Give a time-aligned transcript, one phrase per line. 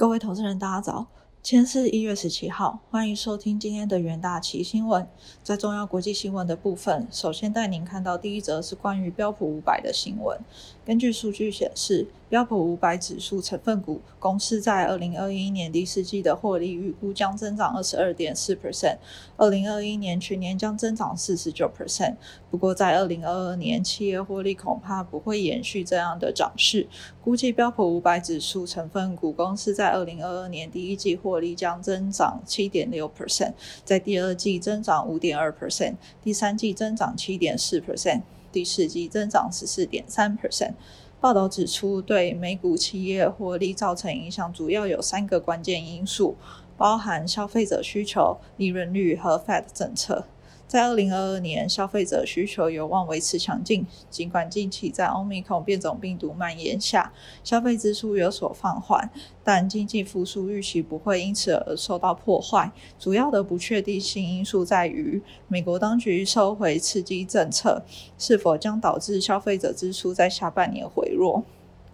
[0.00, 1.06] 各位投资人，大家早。
[1.42, 5.06] 今天是一月十七号，欢迎收听今天的元大旗新闻。
[5.42, 10.40] 在重要国际新闻的部分，首先带您看到第一则是关于标普五百的新闻。
[10.86, 18.98] 根据数据显示，标普五百指数成分股公司在二零二一年第四季的获利预估将增长二十二点四 percent，
[19.36, 22.14] 二零二一年全年将增长四十九 percent。
[22.48, 26.86] 不过，在二零二二年，企业获利恐怕不会延续这样的涨势。
[27.20, 38.22] 估计标普五百指数成分股公司在二零二二年第一季获利将增长七点六 percent，在第二季增长五点二 percent，第三季增长七点四 percent，
[38.52, 40.74] 第四季增长十四点三 percent。
[41.20, 46.34] 报道指出，对美股企业获利造成影响主要有三个关键因素，
[46.78, 50.24] 包含消费者需求、利润率和 Fed 政策。
[50.70, 53.84] 在二零二二年，消费者需求有望维持强劲。
[54.08, 59.10] 尽管近期在欧米孔变种病毒蔓延下，消费支出有所放缓，
[59.42, 62.70] 但经济复苏预期不会因此而受到破坏。
[63.00, 67.82] 主要的不确定性因素在于，美国当局收回刺激政策，
[68.16, 71.42] 是否将导致消费者支出在下半年回落。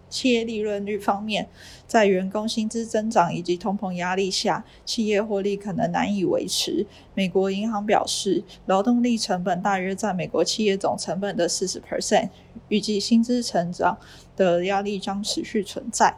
[0.09, 1.47] 企业利润率方面，
[1.85, 6.85] 在员工薪资增长以及通膨压力下，企业获利可能难以维持。
[7.13, 12.29] 美国银行表示，劳动力成本大约占美国企业总成本的四十 percent，
[12.69, 13.97] 预计薪资成长
[14.35, 16.15] 的压力将持续存在。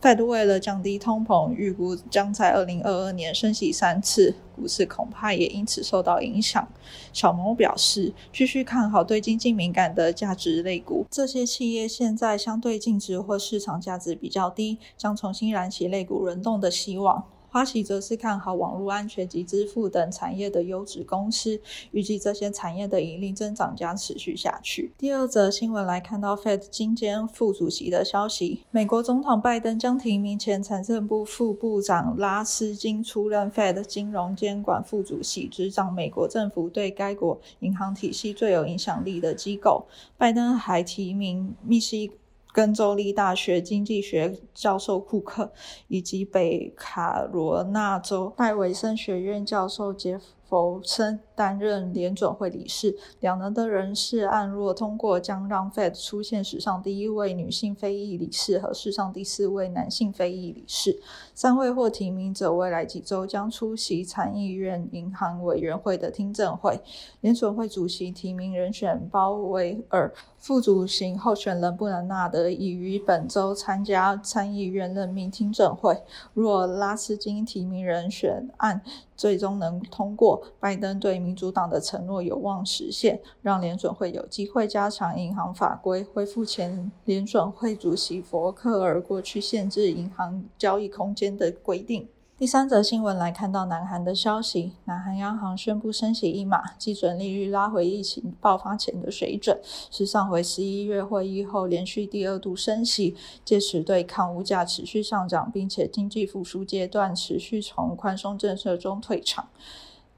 [0.00, 6.68] Fed 为了降低通膨，预估将在二零二二年升息三次，股市恐怕也因此受到影响。
[7.12, 17.24] 小毛表示，继续看好对经济敏感的价值类股，这些企业现在相对净值或市场价值比较低，将重新燃起类股轮动的希望。
[17.50, 21.60] 花旗则是看好网络安全及支付等产业的优质公司，
[21.92, 24.92] 预计这些产业的盈利增长将持续下去。
[24.98, 39.86] 第二则新闻来看到 Fed 今天副主席的消息，美国总统拜登将提名前财政部副部长拉斯金出任 Fed 金融监管副主席，执掌美国政府对该国银行体系最有影响力的机构。
[40.16, 42.12] 拜登还提名密西。
[42.52, 45.52] 跟州立大学经济学教授库克，
[45.88, 51.20] 以及北卡罗纳州戴维森学院教授杰夫弗森。
[51.38, 60.98] 担任联准会理事，两人的人事案若通过，将让 Fed 出现史上第一位女性非裔理事和史上第四位男性非裔理事。
[61.36, 66.80] 三位获提名者未来几周将出席参议院银行委员会的听证会。
[67.20, 76.02] 联准会主席提名人选鲍威尔，副主席候选人布兰纳德已于本周参加参议院任命听证会。
[76.34, 78.82] 若拉斯金提名人选案
[79.16, 81.18] 最终能通过，拜登对。
[81.18, 92.08] 民主党的承诺有望实现，让联准会有机会加强银行法规，恢复前联准会主席佛克尔过去限制银行交易空间的规定。
[92.38, 99.58] 第三则新闻来看到南韩的消息，南韩央行宣布升息一码，基准利率拉回疫情爆发前的水准，
[99.90, 109.48] 是上回十一月会议后连续第二度升息，届时对抗物价持续上涨，并且经济复苏阶段持续从宽松政策中退场。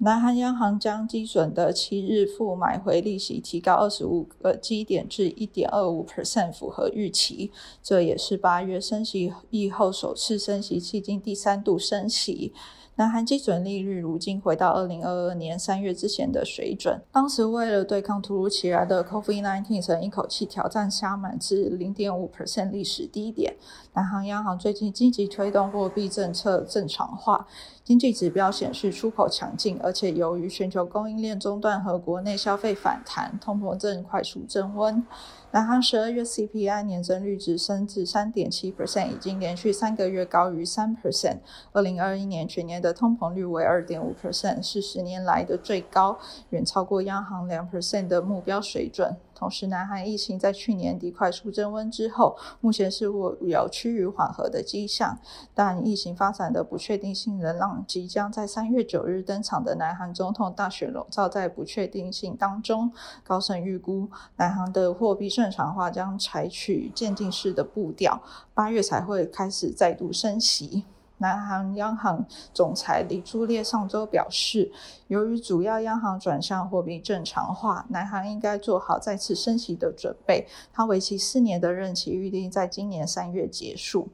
[0.02, 7.52] 南韩央行将基准的七日付买回利息提高二十五个基点至一点二五 percent，符合预期。
[7.82, 12.54] 这也是八月升息以后首次升息，迄今第三度升息。
[12.96, 17.00] 南韩基准利率如今回到二零二二年三月之前的水准。
[17.10, 23.56] 当时为了对抗突如其来的 COVID-19，曾一口气挑战下满至零点五 percent 历史低点。
[23.94, 27.46] 南韩央行最近积极推动货币政策正常化，
[27.90, 35.04] 经济指标显示出口强劲，而且由于全球供应链中断和国内消费反弹，通膨正快速升温。
[35.50, 41.38] 南韩十二月 CPI 年增率值升至三点七 percent，已经连续三个月高于三 percent。
[41.72, 46.16] 二零二一年全年的通膨率为二点五 percent，是十年来的最高，
[46.50, 49.16] 远超过央行两 percent 的目标水准。
[49.40, 55.18] 同时，南韩疫情在去年底快速升温之后，目前似乎有趋于缓和的迹象，
[55.54, 62.92] 但疫情发展的不确定性仍让即将在三月九日登场的南韩总统大选笼罩在不确定性当中。
[63.24, 68.20] 高盛预估，南韩的货币正常化将采取渐进式的步调，
[68.52, 70.84] 八月才会开始再度升息。
[71.20, 74.72] 南韩央行总裁李柱烈上周表示，
[75.06, 80.46] 由于主要央行转向货币正常化，南韩应该做好再次升息的准备。
[80.72, 84.08] 他为期四年的任期预定在今年三月结束。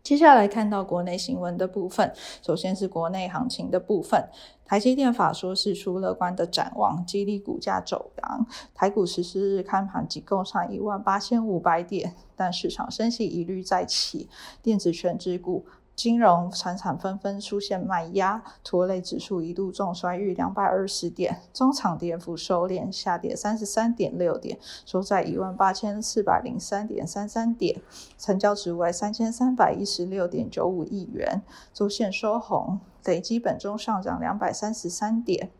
[0.00, 4.28] 接下来看到国内新闻的部分，首先是国内行情的部分。
[4.64, 8.46] 台积电法说释出乐观的展望，激励股价走阳。
[8.74, 14.28] 台股十四日开盘即共上一万八千五百点，但市场升息疑虑再起，
[14.62, 15.66] 电子全指股。
[15.94, 27.80] 金融、产产纷纷出现卖压，拖累指数一度重衰逾两百二十点，中场跌幅收敛，下跌三十三点六点，收在一万八千四百零三点三三点，
[28.18, 31.42] 成交值为三千三百一十六点九五亿元，
[31.72, 35.50] 周线收红，累计本周上涨两百三十三点。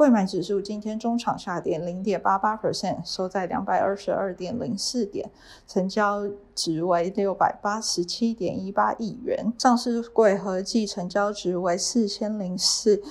[0.00, 5.30] 汇买指数今天中场下跌零点八八 percent，收在两百二十二点零四点，
[5.68, 13.02] 成交值为六百八十七点一八亿元，上市柜合计成交值为四千零四。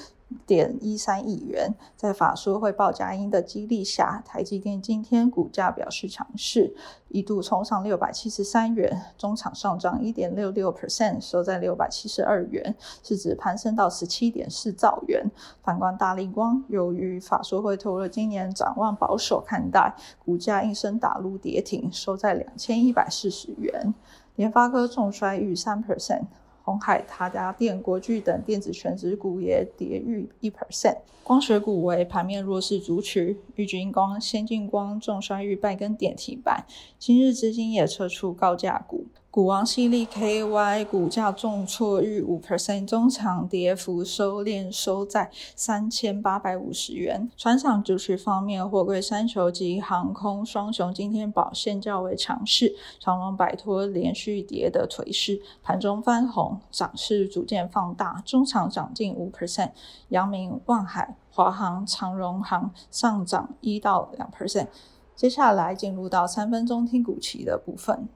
[0.45, 6.75] 点一三亿元，在法说会报佳音的激励下，台积电今天股价表示强势，
[7.07, 15.29] 一度冲上六百七十三元，中场上涨一点六六 percent，收在六百七十二元，市值攀升到十七点四兆元。
[15.63, 23.93] 反观大立光，由于法说会透露今年展望保守看待，股价应声打入跌停，收在两千一百四十元。
[24.35, 26.23] 联发科重衰逾三 percent。
[26.69, 30.97] 红海、他家电、国巨等电子全职股也跌逾一 percent。
[31.23, 36.65] 光学股为盘面弱势族群，玉晶光、先进光重衰玉拜跟点停板。
[36.99, 39.07] 今日资金也撤出高价股。
[39.39, 47.31] 股王系列 KY 股价重挫逾五 percent，中场跌幅收敛，收在三千八百五十元。
[47.37, 59.71] 船厂主持方面，货柜三球及航空双雄今天表现较为强势，长龙摆脱连续跌的颓势，盘中翻红，涨势逐渐放大，中场涨近五 percent。
[60.09, 64.67] 阳明、万海、华航、长荣航上涨一到两 percent。
[65.15, 68.09] 接下来进入到三分钟听股期的部分。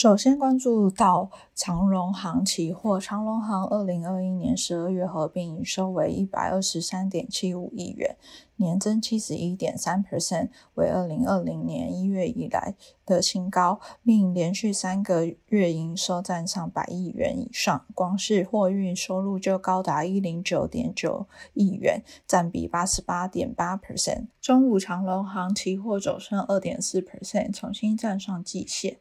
[0.00, 8.16] 首先关注到长荣航期货，长荣航二零二一年十二月合并营收为一百二十三点七五亿元，
[8.54, 17.84] 年增七十一点三 percent，为二零二零年一月以来的新高，并连续三个月营收占上百亿元以上。
[17.92, 24.28] 光是货运收入就高达一零九点九亿元，占比八十八点八 percent。
[24.40, 28.98] 中午长荣航期货走升二点四 percent，重新站上季线。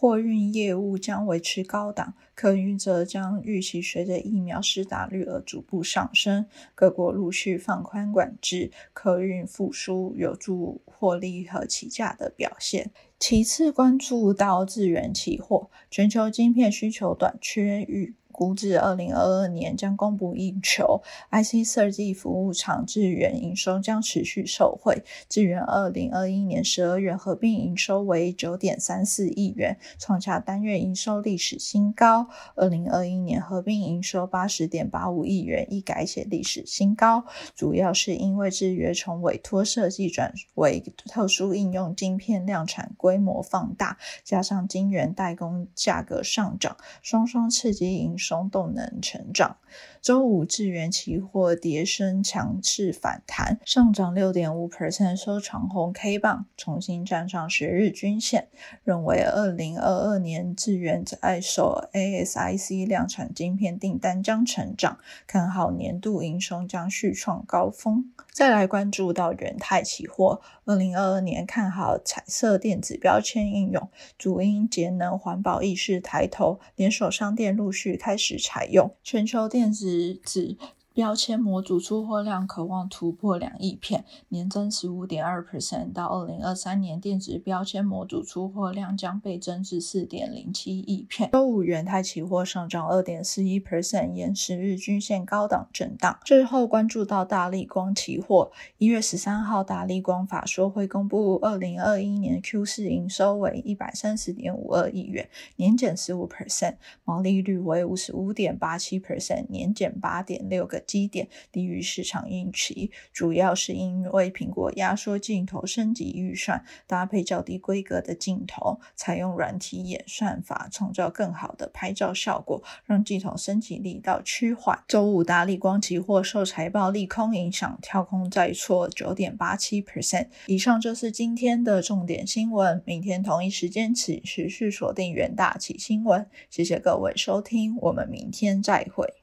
[0.00, 6.46] 货运业务将维持高档，客运则将预期随着疫苗施打率而逐步上升。
[6.76, 12.92] 各国陆续放宽管制，客运复苏有助获利和起价的表现。
[13.18, 18.14] 其次，关注到资源期货，全球晶片需求短缺与。
[18.38, 21.02] 估至二零二二年将供不应求
[21.32, 25.02] ，IC 设计服务厂智源营收将持续受惠。
[25.28, 32.28] 智源二零二一年十二月合并营收为九点三四亿元，创下单月营收历史新高。
[32.54, 37.24] 二零二一年合并营收八十点八五亿元，亦改写历史新高。
[37.56, 48.27] 主要是因为智源从委托设计转为特殊应用晶片量产规模放大，加上晶圆代工价格上涨，双双刺激营收。
[48.28, 49.56] 中动能成长。
[50.00, 58.48] 周五智源期货跌升强势反弹，上涨六点五 percent，收长红 K 棒，重新站上十日均线。
[58.84, 68.12] 认为二零二二年智源在手 ASIC 量产晶片订单将成长，看好年度营收将续创高峰。
[68.32, 79.87] 再来关注到元泰期货，二零二二年看好彩色电子标签应用，主因节能环保意识抬头，连锁商店陆续开始采用，全球电子
[80.24, 80.56] 纸。
[80.94, 85.92] 标签模组出货量渴望突破两亿片，年增十五点二 percent。
[85.92, 91.30] 到二零二三年，电子标签模组出货量将倍增至四点零七亿片。
[91.30, 96.18] 周五元泰期货上涨二点四一 percent，沿十日均线高档震荡。
[96.24, 110.82] 最后关注到大力光期货，一月十三号，大力光法说会公布二零二一年 Q 四营收为一百三十点五二亿元，年减十五 percent，毛利率为五十五点八七 percent，年减八点六个。
[110.88, 124.82] 基点低于市场预期，主要是因为苹果压缩镜头升级预算，搭配较低规格的镜头，采用软体演算法，创造更好的拍照效果，让镜头升级力道趋缓。
[124.88, 130.28] 周五，大力光期货受财报利空影响，跳空再挫九点八七 percent。
[130.46, 136.26] 以上就是今天的重点新闻，明天同一时间起持续锁定元大起新闻。
[136.48, 139.17] 谢谢各位收听，我们明天再会。